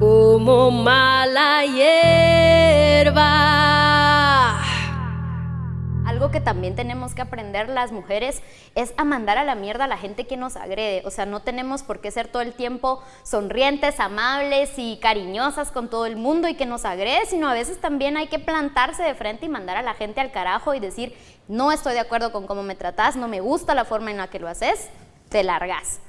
como 0.00 0.72
mala 0.72 1.64
hierba. 1.64 3.14
Algo 6.04 6.32
que 6.32 6.40
también 6.40 6.74
tenemos 6.74 7.14
que 7.14 7.22
aprender 7.22 7.68
las 7.68 7.92
mujeres 7.92 8.42
es 8.74 8.94
a 8.96 9.04
mandar 9.04 9.38
a 9.38 9.44
la 9.44 9.54
mierda 9.54 9.84
a 9.84 9.88
la 9.88 9.96
gente 9.96 10.26
que 10.26 10.36
nos 10.36 10.56
agrede. 10.56 11.02
O 11.04 11.12
sea, 11.12 11.24
no 11.24 11.40
tenemos 11.40 11.84
por 11.84 12.00
qué 12.00 12.10
ser 12.10 12.26
todo 12.26 12.42
el 12.42 12.52
tiempo 12.52 13.00
sonrientes, 13.22 14.00
amables 14.00 14.72
y 14.76 14.98
cariñosas 15.00 15.70
con 15.70 15.88
todo 15.88 16.04
el 16.04 16.16
mundo 16.16 16.48
y 16.48 16.54
que 16.54 16.66
nos 16.66 16.84
agrede, 16.84 17.26
sino 17.26 17.48
a 17.48 17.54
veces 17.54 17.80
también 17.80 18.16
hay 18.16 18.26
que 18.26 18.40
plantarse 18.40 19.04
de 19.04 19.14
frente 19.14 19.46
y 19.46 19.48
mandar 19.48 19.76
a 19.76 19.82
la 19.82 19.94
gente 19.94 20.20
al 20.20 20.32
carajo 20.32 20.74
y 20.74 20.80
decir, 20.80 21.14
no 21.46 21.70
estoy 21.70 21.94
de 21.94 22.00
acuerdo 22.00 22.32
con 22.32 22.48
cómo 22.48 22.64
me 22.64 22.74
tratas, 22.74 23.14
no 23.14 23.28
me 23.28 23.38
gusta 23.40 23.74
la 23.74 23.84
forma 23.84 24.10
en 24.10 24.16
la 24.16 24.26
que 24.26 24.40
lo 24.40 24.48
haces, 24.48 24.88
te 25.28 25.44
largas. 25.44 26.00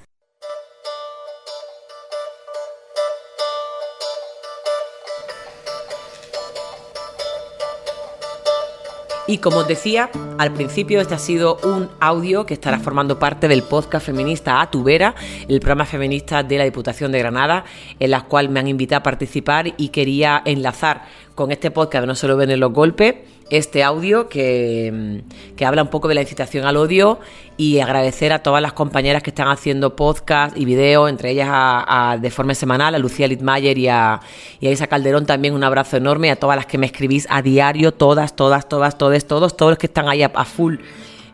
Y 9.30 9.40
como 9.40 9.58
os 9.58 9.68
decía, 9.68 10.10
al 10.38 10.54
principio 10.54 11.02
este 11.02 11.14
ha 11.14 11.20
sido 11.20 11.58
un 11.64 11.90
audio 12.00 12.46
que 12.46 12.54
estará 12.54 12.80
formando 12.80 13.20
parte 13.20 13.50
del 13.50 13.62
podcast 13.62 14.06
feminista 14.06 14.62
A 14.62 14.72
Tu 14.72 14.82
Vera, 14.84 15.16
el 15.50 15.60
programa 15.60 15.86
feminista 15.86 16.44
de 16.44 16.58
la 16.58 16.64
Diputación 16.64 17.12
de 17.12 17.20
Granada, 17.20 17.66
en 18.00 18.12
la 18.12 18.22
cual 18.22 18.48
me 18.48 18.62
han 18.62 18.70
invitado 18.70 19.00
a 19.00 19.04
participar 19.04 19.74
y 19.76 19.90
quería 19.90 20.42
enlazar 20.46 21.04
con 21.36 21.52
este 21.52 21.72
podcast 21.72 22.04
de 22.04 22.08
No 22.08 22.16
solo 22.16 22.38
ven 22.38 22.58
los 22.58 22.72
golpes, 22.72 23.16
este 23.50 23.84
audio 23.84 24.30
que, 24.30 25.24
habla 25.66 25.84
un 25.84 25.90
poco 25.90 26.08
de 26.08 26.16
la 26.16 26.22
incitación 26.22 26.66
al 26.66 26.78
odio 26.78 27.20
y 27.56 27.80
agradecer 27.80 28.34
a 28.34 28.44
todas 28.44 28.62
las 28.62 28.74
compañeras 28.74 29.24
que 29.24 29.32
están 29.32 29.48
haciendo 29.48 29.96
podcast 29.96 30.56
y 30.58 30.66
videos, 30.66 31.10
entre 31.10 31.32
ellas 31.32 31.50
a, 31.52 32.18
de 32.22 32.30
forma 32.30 32.54
semanal, 32.54 32.96
a 32.96 33.00
Lucía 33.00 33.28
Littmayer 33.28 33.78
y 33.78 33.88
a, 33.88 34.20
y 34.60 34.70
Isa 34.70 34.88
Calderón 34.88 35.26
también 35.26 35.54
un 35.54 35.64
abrazo 35.64 35.98
enorme, 35.98 36.30
a 36.32 36.36
todas 36.36 36.56
las 36.56 36.66
que 36.66 36.78
me 36.78 36.86
escribís 36.86 37.28
a 37.30 37.42
diario, 37.42 37.94
todas, 37.94 38.36
todas, 38.36 38.68
todas, 38.70 38.98
todos, 38.98 39.26
todos, 39.26 39.58
todos 39.58 39.72
los 39.72 39.78
que 39.78 39.88
están 39.88 40.08
ahí 40.08 40.24
a, 40.24 40.30
full 40.46 40.76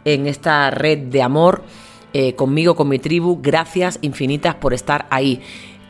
en 0.05 0.27
esta 0.27 0.69
red 0.71 0.99
de 0.99 1.21
amor. 1.21 1.63
Eh, 2.15 2.35
conmigo, 2.35 2.75
con 2.75 2.89
mi 2.89 2.99
tribu, 2.99 3.39
gracias 3.41 3.97
infinitas 4.01 4.53
por 4.55 4.75
estar 4.75 5.07
ahí. 5.09 5.41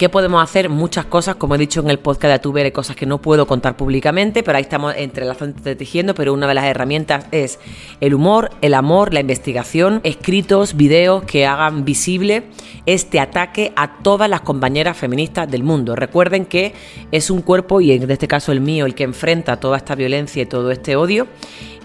¿Qué 0.03 0.09
podemos 0.09 0.43
hacer? 0.43 0.67
Muchas 0.67 1.05
cosas, 1.05 1.37
como 1.37 1.55
he 1.55 1.57
dicho 1.57 1.79
en 1.79 1.89
el 1.89 1.97
podcast 1.97 2.23
de 2.23 2.33
Atuber, 2.33 2.73
cosas 2.73 2.97
que 2.97 3.05
no 3.05 3.21
puedo 3.21 3.47
contar 3.47 3.77
públicamente, 3.77 4.43
pero 4.43 4.57
ahí 4.57 4.63
estamos 4.63 4.93
entrelazando, 4.97 5.61
tejiendo, 5.77 6.13
pero 6.13 6.33
una 6.33 6.45
de 6.45 6.53
las 6.53 6.65
herramientas 6.65 7.25
es 7.31 7.57
el 8.01 8.13
humor, 8.13 8.49
el 8.59 8.73
amor, 8.73 9.13
la 9.13 9.21
investigación, 9.21 10.01
escritos, 10.03 10.75
videos 10.75 11.23
que 11.23 11.45
hagan 11.45 11.85
visible 11.85 12.43
este 12.85 13.21
ataque 13.21 13.71
a 13.77 13.99
todas 14.03 14.29
las 14.29 14.41
compañeras 14.41 14.97
feministas 14.97 15.49
del 15.49 15.63
mundo. 15.63 15.95
Recuerden 15.95 16.47
que 16.47 16.73
es 17.13 17.29
un 17.29 17.41
cuerpo, 17.41 17.79
y 17.79 17.93
en 17.93 18.11
este 18.11 18.27
caso 18.27 18.51
el 18.51 18.59
mío, 18.59 18.85
el 18.85 18.95
que 18.95 19.05
enfrenta 19.05 19.61
toda 19.61 19.77
esta 19.77 19.95
violencia 19.95 20.43
y 20.43 20.47
todo 20.47 20.71
este 20.71 20.97
odio, 20.97 21.27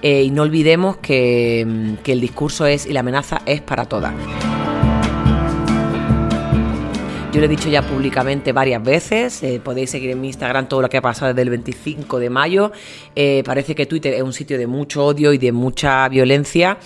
eh, 0.02 0.24
y 0.24 0.30
no 0.30 0.42
olvidemos 0.42 0.96
que, 0.96 1.94
que 2.02 2.10
el 2.10 2.20
discurso 2.20 2.66
es 2.66 2.84
y 2.84 2.92
la 2.92 2.98
amenaza 2.98 3.42
es 3.46 3.60
para 3.60 3.84
todas. 3.84 4.12
Yo 7.30 7.40
lo 7.40 7.44
he 7.44 7.48
dicho 7.48 7.68
ya 7.68 7.82
públicamente 7.82 8.52
varias 8.52 8.82
veces, 8.82 9.42
eh, 9.42 9.60
podéis 9.62 9.90
seguir 9.90 10.10
en 10.10 10.20
mi 10.20 10.28
Instagram 10.28 10.66
todo 10.66 10.80
lo 10.80 10.88
que 10.88 10.96
ha 10.96 11.02
pasado 11.02 11.34
desde 11.34 11.42
el 11.42 11.50
25 11.50 12.18
de 12.18 12.30
mayo. 12.30 12.72
Eh, 13.14 13.42
parece 13.44 13.74
que 13.74 13.84
Twitter 13.84 14.14
es 14.14 14.22
un 14.22 14.32
sitio 14.32 14.56
de 14.56 14.66
mucho 14.66 15.04
odio 15.04 15.34
y 15.34 15.38
de 15.38 15.52
mucha 15.52 16.08
violencia, 16.08 16.78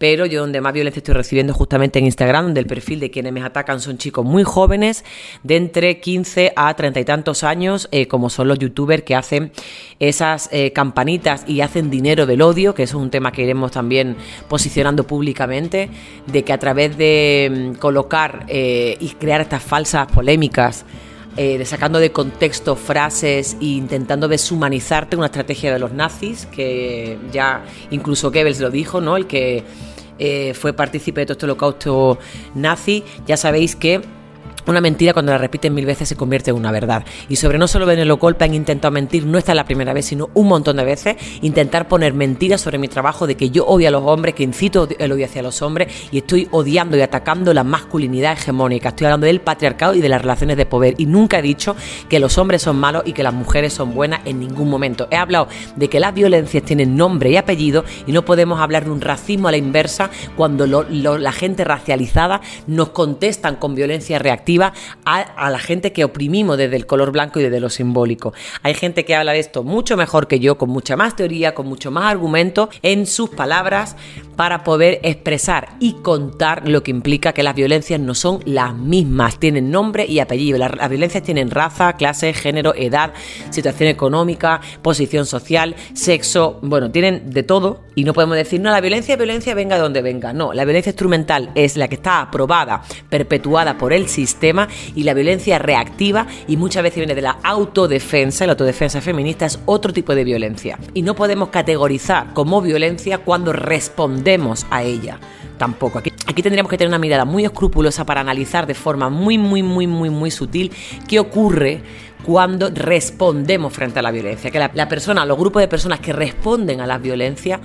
pero 0.00 0.24
yo 0.24 0.40
donde 0.40 0.62
más 0.62 0.72
violencia 0.72 1.00
estoy 1.00 1.12
recibiendo 1.12 1.52
justamente 1.52 1.98
en 1.98 2.06
Instagram, 2.06 2.46
donde 2.46 2.60
el 2.60 2.66
perfil 2.66 3.00
de 3.00 3.10
quienes 3.10 3.34
me 3.34 3.42
atacan 3.42 3.82
son 3.82 3.98
chicos 3.98 4.24
muy 4.24 4.44
jóvenes, 4.44 5.04
de 5.42 5.56
entre 5.56 6.00
15 6.00 6.54
a 6.56 6.72
30 6.72 7.00
y 7.00 7.04
tantos 7.04 7.44
años, 7.44 7.86
eh, 7.92 8.08
como 8.08 8.30
son 8.30 8.48
los 8.48 8.58
youtubers 8.58 9.02
que 9.02 9.14
hacen 9.14 9.52
esas 9.98 10.48
eh, 10.52 10.72
campanitas 10.72 11.44
y 11.46 11.60
hacen 11.60 11.90
dinero 11.90 12.24
del 12.24 12.40
odio, 12.40 12.74
que 12.74 12.84
eso 12.84 12.96
es 12.96 13.02
un 13.02 13.10
tema 13.10 13.30
que 13.30 13.42
iremos 13.42 13.72
también 13.72 14.16
posicionando 14.48 15.06
públicamente, 15.06 15.90
de 16.26 16.44
que 16.44 16.54
a 16.54 16.58
través 16.58 16.96
de 16.96 17.74
mm, 17.74 17.78
colocar 17.78 18.46
eh, 18.48 18.96
y 19.00 19.08
crear 19.10 19.42
estas 19.42 19.62
falsas 19.62 20.10
polémicas, 20.10 20.86
de 21.36 21.64
sacando 21.64 22.00
de 22.00 22.12
contexto 22.12 22.76
frases 22.76 23.56
e 23.62 23.66
intentando 23.66 24.28
deshumanizarte, 24.28 25.16
una 25.16 25.26
estrategia 25.26 25.72
de 25.72 25.78
los 25.78 25.92
nazis, 25.92 26.44
que 26.46 27.16
ya 27.32 27.64
incluso 27.90 28.30
Goebbels 28.30 28.60
lo 28.60 28.68
dijo, 28.68 29.00
¿no? 29.00 29.16
El 29.16 29.26
que 29.26 29.64
eh, 30.20 30.54
fue 30.54 30.72
partícipe 30.72 31.20
de 31.20 31.26
todo 31.26 31.32
este 31.32 31.46
holocausto 31.46 32.18
nazi, 32.54 33.02
ya 33.26 33.36
sabéis 33.36 33.74
que 33.74 34.00
una 34.66 34.80
mentira 34.80 35.12
cuando 35.12 35.32
la 35.32 35.38
repiten 35.38 35.74
mil 35.74 35.86
veces 35.86 36.08
se 36.08 36.16
convierte 36.16 36.50
en 36.50 36.56
una 36.56 36.72
verdad. 36.72 37.04
Y 37.28 37.36
sobre 37.36 37.58
no 37.58 37.68
solo 37.68 37.90
el 37.90 38.12
Golpe 38.14 38.44
han 38.44 38.54
intentado 38.54 38.92
mentir, 38.92 39.26
no 39.26 39.38
esta 39.38 39.52
es 39.52 39.56
la 39.56 39.64
primera 39.64 39.92
vez, 39.92 40.06
sino 40.06 40.30
un 40.34 40.48
montón 40.48 40.76
de 40.76 40.84
veces, 40.84 41.16
intentar 41.42 41.88
poner 41.88 42.14
mentiras 42.14 42.60
sobre 42.60 42.78
mi 42.78 42.88
trabajo 42.88 43.26
de 43.26 43.36
que 43.36 43.50
yo 43.50 43.66
odio 43.66 43.88
a 43.88 43.90
los 43.90 44.02
hombres, 44.04 44.34
que 44.34 44.42
incito 44.42 44.88
el 44.98 45.12
odio 45.12 45.26
hacia 45.26 45.42
los 45.42 45.62
hombres 45.62 46.08
y 46.10 46.18
estoy 46.18 46.48
odiando 46.50 46.96
y 46.96 47.02
atacando 47.02 47.52
la 47.54 47.64
masculinidad 47.64 48.32
hegemónica. 48.34 48.90
Estoy 48.90 49.06
hablando 49.06 49.26
del 49.26 49.40
patriarcado 49.40 49.94
y 49.94 50.00
de 50.00 50.08
las 50.08 50.22
relaciones 50.22 50.56
de 50.56 50.66
poder. 50.66 50.94
Y 50.98 51.06
nunca 51.06 51.38
he 51.38 51.42
dicho 51.42 51.76
que 52.08 52.20
los 52.20 52.38
hombres 52.38 52.62
son 52.62 52.76
malos 52.76 53.02
y 53.06 53.12
que 53.12 53.22
las 53.22 53.34
mujeres 53.34 53.72
son 53.72 53.94
buenas 53.94 54.20
en 54.24 54.40
ningún 54.40 54.68
momento. 54.68 55.08
He 55.10 55.16
hablado 55.16 55.48
de 55.76 55.88
que 55.88 56.00
las 56.00 56.14
violencias 56.14 56.62
tienen 56.62 56.96
nombre 56.96 57.30
y 57.30 57.36
apellido 57.36 57.84
y 58.06 58.12
no 58.12 58.24
podemos 58.24 58.60
hablar 58.60 58.84
de 58.84 58.90
un 58.90 59.00
racismo 59.00 59.48
a 59.48 59.50
la 59.50 59.56
inversa 59.56 60.10
cuando 60.36 60.66
la 60.66 61.32
gente 61.32 61.64
racializada 61.64 62.40
nos 62.66 62.90
contestan 62.90 63.56
con 63.56 63.74
violencia 63.74 64.18
reactiva 64.18 64.59
a, 64.64 65.50
la 65.50 65.58
gente 65.58 65.92
que 65.92 66.04
oprimimos 66.04 66.58
desde 66.58 66.76
el 66.76 66.86
color 66.86 67.12
blanco 67.12 67.40
y 67.40 67.42
desde 67.42 67.60
lo 67.60 67.70
simbólico. 67.70 68.32
Hay 68.62 68.74
gente 68.74 69.04
que 69.04 69.14
habla 69.14 69.32
de 69.32 69.38
esto 69.38 69.62
mucho 69.62 69.96
mejor 69.96 70.26
que 70.26 70.40
yo, 70.40 70.58
con 70.58 70.70
mucha 70.70 70.96
más 70.96 71.16
teoría, 71.16 71.54
con 71.54 71.66
mucho 71.66 71.90
más 71.90 72.04
argumento 72.04 72.68
en 72.82 73.06
sus 73.06 73.30
palabras 73.30 73.96
para 74.36 74.64
poder 74.64 75.00
expresar 75.02 75.70
y 75.80 75.94
contar 75.94 76.68
lo 76.68 76.82
que 76.82 76.90
implica 76.90 77.32
que 77.32 77.42
las 77.42 77.54
violencias 77.54 78.00
no 78.00 78.14
son 78.14 78.40
las 78.46 78.74
mismas, 78.74 79.38
tienen 79.38 79.70
nombre 79.70 80.06
y 80.06 80.18
apellido. 80.18 80.58
Las, 80.58 80.74
las 80.76 80.88
violencias 80.88 81.22
tienen 81.22 81.50
raza, 81.50 81.94
clase, 81.94 82.32
género, 82.32 82.74
edad, 82.74 83.12
situación 83.50 83.88
económica, 83.88 84.60
posición 84.82 85.26
social, 85.26 85.76
sexo, 85.92 86.58
bueno, 86.62 86.90
tienen 86.90 87.30
de 87.30 87.42
todo 87.42 87.80
y 87.94 88.04
no 88.04 88.14
podemos 88.14 88.36
decir, 88.36 88.60
no, 88.60 88.70
la 88.70 88.80
violencia, 88.80 89.16
violencia 89.16 89.54
venga 89.54 89.76
de 89.76 89.82
donde 89.82 90.02
venga. 90.02 90.32
No, 90.32 90.52
la 90.52 90.64
violencia 90.64 90.90
instrumental 90.90 91.50
es 91.54 91.76
la 91.76 91.88
que 91.88 91.96
está 91.96 92.22
aprobada, 92.22 92.82
perpetuada 93.08 93.76
por 93.76 93.92
el 93.92 94.08
sistema 94.08 94.39
y 94.94 95.02
la 95.02 95.14
violencia 95.14 95.58
reactiva 95.58 96.26
y 96.48 96.56
muchas 96.56 96.82
veces 96.82 96.96
viene 96.96 97.14
de 97.14 97.22
la 97.22 97.38
autodefensa, 97.42 98.46
la 98.46 98.52
autodefensa 98.52 99.00
feminista 99.00 99.46
es 99.46 99.58
otro 99.66 99.92
tipo 99.92 100.14
de 100.14 100.24
violencia 100.24 100.78
y 100.94 101.02
no 101.02 101.14
podemos 101.14 101.50
categorizar 101.50 102.32
como 102.32 102.62
violencia 102.62 103.18
cuando 103.18 103.52
respondemos 103.52 104.66
a 104.70 104.82
ella. 104.82 105.18
Tampoco. 105.58 105.98
Aquí, 105.98 106.10
aquí 106.26 106.42
tendríamos 106.42 106.70
que 106.70 106.78
tener 106.78 106.88
una 106.88 106.98
mirada 106.98 107.26
muy 107.26 107.44
escrupulosa 107.44 108.06
para 108.06 108.22
analizar 108.22 108.66
de 108.66 108.72
forma 108.72 109.10
muy, 109.10 109.36
muy, 109.36 109.62
muy, 109.62 109.86
muy, 109.86 110.08
muy 110.08 110.30
sutil 110.30 110.72
qué 111.06 111.20
ocurre 111.20 111.82
cuando 112.24 112.70
respondemos 112.70 113.70
frente 113.70 113.98
a 113.98 114.02
la 114.02 114.10
violencia. 114.10 114.50
Que 114.50 114.58
la, 114.58 114.70
la 114.72 114.88
persona, 114.88 115.26
los 115.26 115.36
grupos 115.36 115.60
de 115.60 115.68
personas 115.68 116.00
que 116.00 116.14
responden 116.14 116.80
a 116.80 116.86
la 116.86 116.96
violencia 116.96 117.60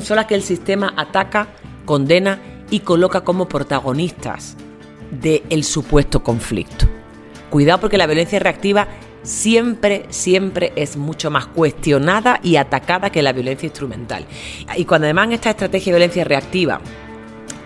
son 0.00 0.16
las 0.16 0.24
que 0.24 0.34
el 0.34 0.42
sistema 0.42 0.94
ataca, 0.96 1.48
condena 1.84 2.38
y 2.70 2.80
coloca 2.80 3.24
como 3.24 3.46
protagonistas 3.46 4.56
del 5.20 5.64
supuesto 5.64 6.22
conflicto. 6.22 6.86
Cuidado 7.50 7.80
porque 7.80 7.98
la 7.98 8.06
violencia 8.06 8.38
reactiva 8.38 8.88
siempre, 9.22 10.06
siempre 10.10 10.72
es 10.76 10.96
mucho 10.96 11.30
más 11.30 11.46
cuestionada 11.46 12.38
y 12.42 12.56
atacada 12.56 13.10
que 13.10 13.22
la 13.22 13.32
violencia 13.32 13.66
instrumental. 13.66 14.26
Y 14.76 14.84
cuando 14.84 15.06
además 15.06 15.26
en 15.26 15.32
esta 15.32 15.50
estrategia 15.50 15.92
de 15.92 15.98
violencia 15.98 16.24
reactiva 16.24 16.80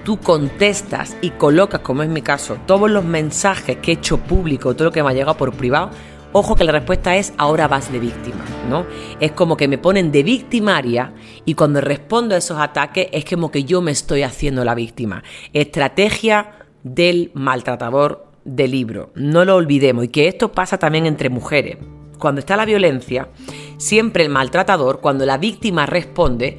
tú 0.05 0.19
contestas 0.19 1.17
y 1.21 1.31
colocas, 1.31 1.81
como 1.81 2.03
es 2.03 2.09
mi 2.09 2.23
caso, 2.23 2.59
todos 2.67 2.91
los 2.91 3.05
mensajes 3.05 3.77
que 3.77 3.91
he 3.91 3.95
hecho 3.95 4.19
público, 4.19 4.75
todo 4.75 4.87
lo 4.87 4.93
que 4.93 5.03
me 5.03 5.11
ha 5.11 5.13
llegado 5.13 5.37
por 5.37 5.53
privado, 5.53 5.91
ojo 6.33 6.55
que 6.55 6.65
la 6.65 6.73
respuesta 6.73 7.17
es 7.17 7.33
ahora 7.37 7.69
vas 7.69 7.93
de 7.93 7.99
víctima, 7.99 8.45
¿no? 8.69 8.87
Es 9.21 9.33
como 9.33 9.57
que 9.57 9.69
me 9.69 9.79
ponen 9.79 10.13
de 10.13 10.23
victimaria 10.23 11.13
y 11.45 11.55
cuando 11.55 11.81
respondo 11.81 12.35
a 12.35 12.39
esos 12.39 12.59
ataques 12.59 13.09
es 13.13 13.25
como 13.25 13.51
que 13.51 13.65
yo 13.65 13.83
me 13.83 13.91
estoy 13.91 14.23
haciendo 14.23 14.65
la 14.65 14.75
víctima. 14.75 15.23
Estrategia 15.53 16.58
del 16.83 17.31
maltratador 17.35 18.27
del 18.45 18.71
libro. 18.71 19.11
No 19.15 19.45
lo 19.45 19.57
olvidemos 19.57 20.05
y 20.05 20.09
que 20.09 20.29
esto 20.29 20.53
pasa 20.53 20.79
también 20.79 21.07
entre 21.07 21.29
mujeres. 21.29 21.79
Cuando 22.19 22.41
está 22.41 22.57
la 22.57 22.65
violencia, 22.65 23.29
siempre 23.77 24.25
el 24.25 24.31
maltratador, 24.31 25.01
cuando 25.01 25.25
la 25.25 25.39
víctima 25.39 25.87
responde, 25.87 26.59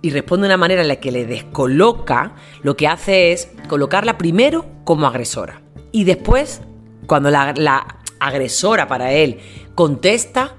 y 0.00 0.10
responde 0.10 0.44
de 0.44 0.54
una 0.54 0.56
manera 0.56 0.82
en 0.82 0.88
la 0.88 0.96
que 0.96 1.12
le 1.12 1.26
descoloca, 1.26 2.34
lo 2.62 2.76
que 2.76 2.88
hace 2.88 3.32
es 3.32 3.50
colocarla 3.68 4.18
primero 4.18 4.66
como 4.84 5.06
agresora. 5.06 5.62
Y 5.92 6.04
después, 6.04 6.60
cuando 7.06 7.30
la, 7.30 7.98
agresora 8.18 8.88
para 8.88 9.12
él 9.12 9.38
contesta, 9.74 10.56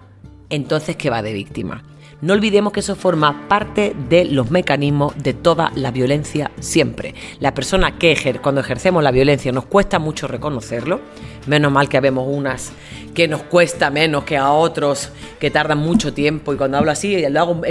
entonces 0.49 0.95
que 0.95 1.09
va 1.09 1.21
de 1.21 1.33
víctima. 1.33 1.83
No 2.23 2.31
olvidemos 2.31 2.71
que 2.71 2.79
eso 2.79 2.95
forma 2.95 3.49
parte 3.49 3.93
de 4.07 4.23
los 4.23 4.49
mecanismos 4.49 5.13
de 5.21 5.33
toda 5.33 5.73
la 5.75 5.91
violencia 5.91 6.51
siempre. 6.61 7.13
La 7.41 7.53
persona 7.53 7.99
que 7.99 8.13
ejer, 8.13 8.39
cuando 8.39 8.61
ejercemos 8.61 9.03
la 9.03 9.11
violencia 9.11 9.51
nos 9.51 9.65
cuesta 9.65 9.99
mucho 9.99 10.29
reconocerlo, 10.29 11.01
menos 11.47 11.69
mal 11.73 11.89
que 11.89 11.99
vemos 11.99 12.25
unas 12.29 12.71
que 13.13 13.27
nos 13.27 13.43
cuesta 13.43 13.89
menos 13.89 14.23
que 14.23 14.37
a 14.37 14.53
otros 14.53 15.09
que 15.37 15.51
tardan 15.51 15.79
mucho 15.79 16.13
tiempo. 16.13 16.53
Y 16.53 16.55
cuando 16.55 16.77
hablo 16.77 16.91
así 16.91 17.27
lo 17.29 17.41
hago, 17.41 17.61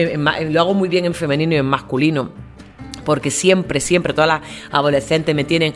lo 0.50 0.60
hago 0.60 0.74
muy 0.74 0.90
bien 0.90 1.06
en 1.06 1.14
femenino 1.14 1.54
y 1.54 1.56
en 1.56 1.64
masculino. 1.64 2.28
Porque 3.06 3.30
siempre, 3.30 3.80
siempre 3.80 4.12
todas 4.12 4.28
las 4.28 4.42
adolescentes 4.70 5.34
me 5.34 5.44
tienen 5.44 5.72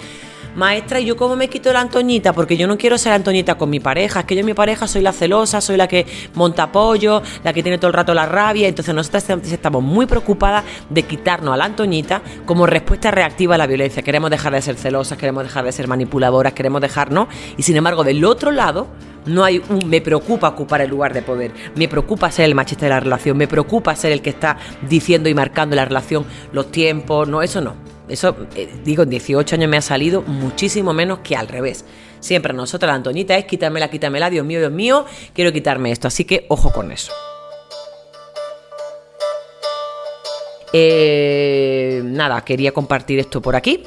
maestra, 0.56 0.98
¿y 0.98 1.04
yo 1.04 1.16
cómo 1.16 1.36
me 1.36 1.48
quito 1.48 1.72
la 1.72 1.80
Antoñita? 1.80 2.32
Porque 2.32 2.56
yo 2.56 2.66
no 2.66 2.76
quiero 2.76 2.98
ser 2.98 3.12
Antoñita 3.12 3.56
con 3.56 3.70
mi 3.70 3.78
pareja, 3.78 4.20
es 4.20 4.26
que 4.26 4.34
yo 4.34 4.44
mi 4.44 4.54
pareja 4.54 4.88
soy 4.88 5.02
la 5.02 5.12
celosa, 5.12 5.60
soy 5.60 5.76
la 5.76 5.86
que 5.86 6.06
monta 6.34 6.72
pollo, 6.72 7.22
la 7.44 7.52
que 7.52 7.62
tiene 7.62 7.78
todo 7.78 7.88
el 7.88 7.94
rato 7.94 8.14
la 8.14 8.26
rabia, 8.26 8.66
entonces 8.66 8.94
nosotras 8.94 9.28
estamos 9.28 9.82
muy 9.82 10.06
preocupadas 10.06 10.64
de 10.88 11.02
quitarnos 11.02 11.54
a 11.54 11.56
la 11.56 11.66
Antoñita 11.66 12.22
como 12.46 12.66
respuesta 12.66 13.10
reactiva 13.10 13.54
a 13.54 13.58
la 13.58 13.66
violencia. 13.66 14.02
Queremos 14.02 14.30
dejar 14.30 14.54
de 14.54 14.62
ser 14.62 14.76
celosas, 14.76 15.18
queremos 15.18 15.44
dejar 15.44 15.64
de 15.64 15.72
ser 15.72 15.88
manipuladoras, 15.88 16.54
queremos 16.54 16.80
dejarnos, 16.80 17.28
y 17.56 17.62
sin 17.62 17.76
embargo 17.76 18.02
del 18.02 18.24
otro 18.24 18.50
lado 18.50 18.88
no 19.26 19.44
hay 19.44 19.60
un 19.68 19.88
me 19.88 20.00
preocupa 20.00 20.48
ocupar 20.48 20.80
el 20.80 20.90
lugar 20.90 21.12
de 21.12 21.22
poder, 21.22 21.52
me 21.74 21.88
preocupa 21.88 22.30
ser 22.30 22.46
el 22.46 22.54
machista 22.54 22.86
de 22.86 22.90
la 22.90 23.00
relación, 23.00 23.36
me 23.36 23.48
preocupa 23.48 23.94
ser 23.94 24.12
el 24.12 24.22
que 24.22 24.30
está 24.30 24.56
diciendo 24.88 25.28
y 25.28 25.34
marcando 25.34 25.76
la 25.76 25.84
relación, 25.84 26.24
los 26.52 26.70
tiempos, 26.70 27.28
no, 27.28 27.42
eso 27.42 27.60
no. 27.60 27.85
Eso, 28.08 28.36
eh, 28.54 28.68
digo, 28.84 29.02
en 29.02 29.10
18 29.10 29.56
años 29.56 29.68
me 29.68 29.76
ha 29.76 29.82
salido 29.82 30.22
muchísimo 30.22 30.92
menos 30.92 31.20
que 31.20 31.36
al 31.36 31.48
revés. 31.48 31.84
Siempre 32.20 32.52
a 32.52 32.54
nosotros 32.54 32.88
la 32.88 32.94
Antonita 32.94 33.36
es 33.36 33.44
quítamela, 33.44 33.88
quítamela, 33.90 34.30
Dios 34.30 34.44
mío, 34.46 34.60
Dios 34.60 34.72
mío, 34.72 35.04
quiero 35.34 35.52
quitarme 35.52 35.92
esto. 35.92 36.08
Así 36.08 36.24
que 36.24 36.46
ojo 36.48 36.72
con 36.72 36.92
eso. 36.92 37.12
Eh, 40.72 42.02
nada, 42.04 42.42
quería 42.42 42.72
compartir 42.72 43.18
esto 43.18 43.40
por 43.40 43.56
aquí 43.56 43.84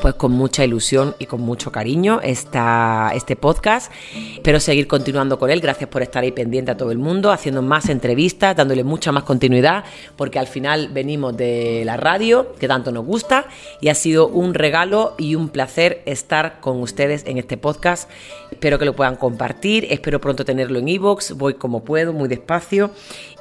pues 0.00 0.14
con 0.14 0.32
mucha 0.32 0.64
ilusión 0.64 1.14
y 1.18 1.26
con 1.26 1.40
mucho 1.40 1.72
cariño 1.72 2.20
esta, 2.22 3.10
este 3.14 3.36
podcast. 3.36 3.92
Espero 4.34 4.60
seguir 4.60 4.86
continuando 4.86 5.38
con 5.38 5.50
él. 5.50 5.60
Gracias 5.60 5.88
por 5.88 6.02
estar 6.02 6.22
ahí 6.22 6.32
pendiente 6.32 6.70
a 6.70 6.76
todo 6.76 6.90
el 6.90 6.98
mundo, 6.98 7.32
haciendo 7.32 7.62
más 7.62 7.88
entrevistas, 7.88 8.56
dándole 8.56 8.84
mucha 8.84 9.12
más 9.12 9.24
continuidad, 9.24 9.84
porque 10.16 10.38
al 10.38 10.46
final 10.46 10.88
venimos 10.88 11.36
de 11.36 11.82
la 11.84 11.96
radio, 11.96 12.54
que 12.58 12.68
tanto 12.68 12.92
nos 12.92 13.04
gusta, 13.04 13.46
y 13.80 13.88
ha 13.88 13.94
sido 13.94 14.28
un 14.28 14.54
regalo 14.54 15.14
y 15.18 15.34
un 15.34 15.48
placer 15.48 16.02
estar 16.06 16.60
con 16.60 16.80
ustedes 16.80 17.24
en 17.26 17.38
este 17.38 17.56
podcast. 17.56 18.10
Espero 18.58 18.76
que 18.76 18.84
lo 18.84 18.96
puedan 18.96 19.14
compartir, 19.14 19.86
espero 19.88 20.20
pronto 20.20 20.44
tenerlo 20.44 20.80
en 20.80 20.88
iVoox, 20.88 21.34
voy 21.34 21.54
como 21.54 21.84
puedo, 21.84 22.12
muy 22.12 22.28
despacio 22.28 22.90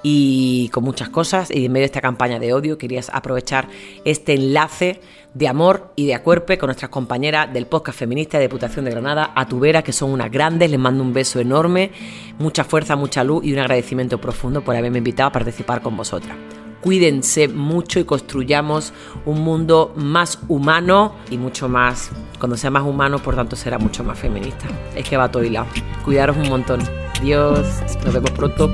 y 0.04 0.70
con 0.70 0.84
muchas 0.84 1.10
cosas. 1.10 1.50
Y 1.50 1.66
en 1.66 1.72
medio 1.72 1.82
de 1.82 1.88
esta 1.88 2.02
campaña 2.02 2.38
de 2.38 2.54
odio, 2.54 2.78
quería 2.78 3.02
aprovechar 3.12 3.68
este 4.06 4.36
enlace 4.36 5.02
de 5.34 5.48
amor 5.48 5.92
y 5.96 6.06
de 6.06 6.14
acuerpe 6.14 6.60
con 6.60 6.68
nuestras 6.68 6.92
compañeras 6.92 7.52
del 7.52 7.66
podcast 7.66 7.98
feminista 7.98 8.38
de 8.38 8.44
Diputación 8.44 8.86
de 8.86 8.92
Granada, 8.92 9.32
a 9.34 9.48
Tubera, 9.48 9.82
que 9.82 9.92
son 9.92 10.12
unas 10.12 10.30
grandes. 10.30 10.70
Les 10.70 10.80
mando 10.80 11.02
un 11.02 11.14
beso 11.14 11.40
enorme, 11.40 11.90
mucha 12.38 12.64
fuerza, 12.64 12.96
mucha 12.96 13.24
luz 13.24 13.44
y 13.44 13.54
un 13.54 13.58
agradecimiento 13.58 14.22
profundo 14.22 14.62
por 14.62 14.76
haberme 14.76 15.00
invitado 15.00 15.30
a 15.30 15.32
participar 15.32 15.82
con 15.82 15.98
vosotras. 15.98 16.38
Cuídense 16.88 17.50
mucho 17.50 18.00
y 18.00 18.06
construyamos 18.06 18.94
un 19.25 19.41
mundo 19.41 19.91
más 19.98 20.39
humano 20.48 21.15
y 21.29 21.38
mucho 21.38 21.67
más, 21.67 22.12
cuando 22.39 22.56
sea 22.56 22.72
más 22.72 22.84
humano, 22.84 23.20
por 23.20 23.36
tanto 23.36 23.58
será 23.58 23.77
mucho 23.77 24.06
más 24.06 24.17
feminista. 24.17 24.67
Es 24.96 25.06
que 25.10 25.17
va 25.17 25.29
todo 25.29 25.44
hilado. 25.44 25.67
Cuidaros 26.06 26.38
un 26.38 26.48
montón. 26.48 26.79
Dios, 27.22 27.67
nos 28.06 28.13
vemos 28.13 28.32
pronto. 28.32 28.72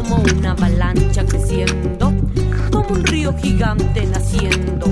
Como 0.00 0.22
una 0.38 0.52
avalancha 0.52 1.26
creciendo, 1.26 2.14
como 2.72 2.88
un 2.88 3.04
río 3.04 3.36
gigante 3.36 4.06
naciendo, 4.06 4.86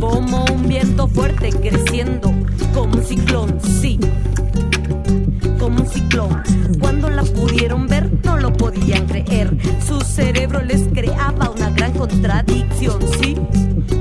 como 0.00 0.44
un 0.46 0.68
viento 0.68 1.06
fuerte 1.06 1.50
creciendo, 1.50 2.32
como 2.74 2.96
un 2.96 3.04
ciclón, 3.04 3.60
sí, 3.80 4.00
como 5.60 5.82
un 5.82 5.86
ciclón. 5.86 6.42
Cuando 6.80 7.08
la 7.08 7.22
pudieron 7.22 7.86
ver 7.86 8.10
no 8.24 8.36
lo 8.36 8.52
podían 8.52 9.06
creer, 9.06 9.56
su 9.86 10.00
cerebro 10.00 10.60
les 10.64 10.88
creaba 10.88 11.50
una 11.50 11.70
gran 11.70 11.92
contradicción, 11.92 13.00
sí, 13.20 13.36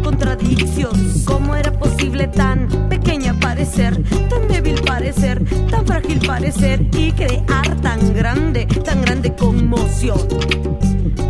contradicción. 0.04 0.92
¿Cómo 1.26 1.56
era 1.56 1.72
posible 1.72 2.28
tan 2.30 2.68
pequeña 2.90 3.40
parecer, 3.40 4.02
tan 5.14 5.86
frágil 5.86 6.20
parecer 6.26 6.86
y 6.94 7.12
crear 7.14 7.82
tan 7.82 8.14
grande, 8.14 8.66
tan 8.84 9.02
grande 9.02 9.34
conmoción? 9.36 10.20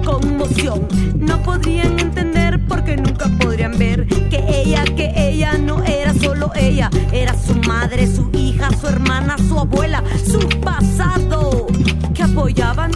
Conmoción, 0.03 0.87
no 1.15 1.39
podrían 1.43 1.99
entender 1.99 2.59
porque 2.67 2.97
nunca 2.97 3.29
podrían 3.39 3.77
ver 3.77 4.07
que 4.29 4.43
ella, 4.49 4.83
que 4.83 5.13
ella 5.15 5.53
no 5.59 5.83
era 5.83 6.13
solo 6.15 6.51
ella, 6.55 6.89
era 7.11 7.37
su 7.37 7.53
madre, 7.67 8.07
su 8.07 8.29
hija, 8.33 8.69
su 8.81 8.87
hermana, 8.87 9.37
su 9.37 9.59
abuela, 9.59 10.03
su 10.25 10.39
pasado, 10.61 11.67
que 12.15 12.23
apoyaban, 12.23 12.91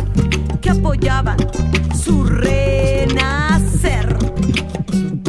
que 0.61 0.71
apoyaban 0.71 1.37
su 1.95 2.23
renacer. 2.23 4.17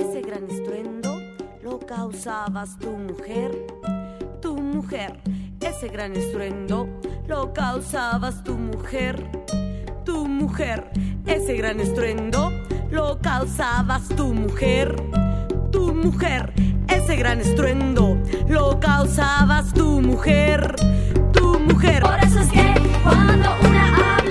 Ese 0.00 0.22
gran 0.22 0.50
estruendo 0.50 1.20
lo 1.62 1.78
causabas 1.80 2.78
tu 2.78 2.90
mujer, 2.90 3.50
tu 4.40 4.56
mujer. 4.56 5.20
Ese 5.82 5.90
gran 5.90 6.14
estruendo 6.14 6.88
lo 7.26 7.52
causabas 7.52 8.44
tu 8.44 8.56
mujer, 8.56 9.28
tu 10.04 10.28
mujer. 10.28 10.92
Ese 11.26 11.54
gran 11.54 11.80
estruendo 11.80 12.52
lo 12.92 13.18
causabas 13.20 14.06
tu 14.10 14.32
mujer, 14.32 14.94
tu 15.72 15.92
mujer. 15.92 16.52
Ese 16.86 17.16
gran 17.16 17.40
estruendo 17.40 18.16
lo 18.46 18.78
causabas 18.78 19.74
tu 19.74 20.00
mujer, 20.00 20.76
tu 21.32 21.58
mujer. 21.58 22.00
Por 22.04 22.20
eso 22.22 22.38
es 22.38 22.48
que 22.50 22.74
cuando 23.02 23.50
una 23.68 24.21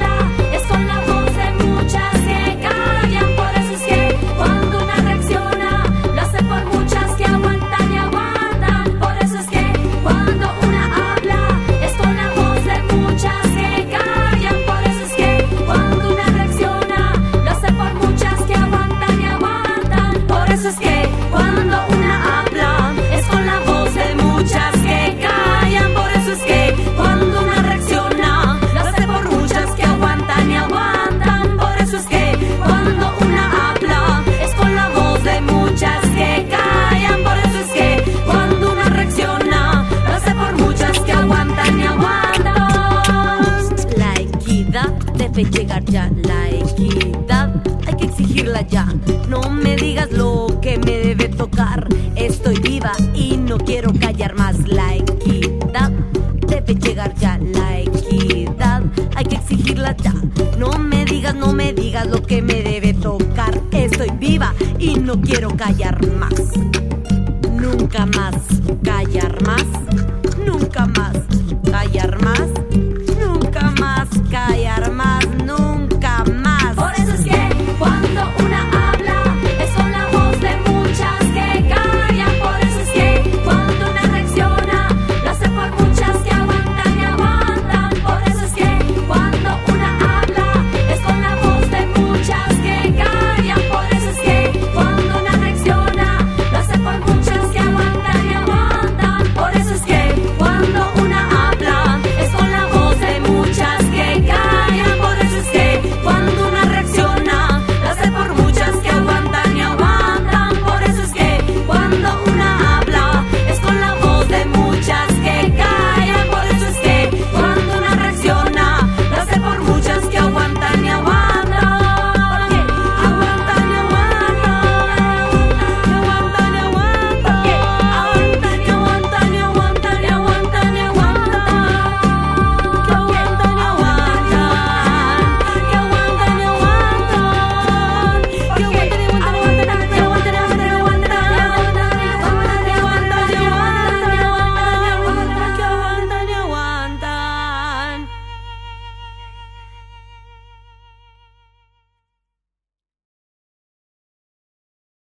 lo 62.05 62.21
que 62.23 62.41
me 62.41 62.61
debe 62.63 62.93
tocar, 62.93 63.61
estoy 63.71 64.09
viva 64.11 64.53
y 64.79 64.95
no 64.95 65.19
quiero 65.19 65.55
callar 65.55 66.05
más. 66.07 66.80